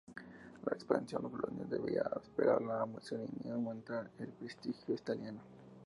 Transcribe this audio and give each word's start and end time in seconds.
La 0.65 0.73
expansión 0.73 1.29
colonial 1.29 1.69
debía, 1.69 2.01
esperaba 2.23 2.87
Mussolini, 2.87 3.51
aumentar 3.51 4.09
el 4.17 4.29
prestigio 4.29 4.95
italiano. 4.95 5.41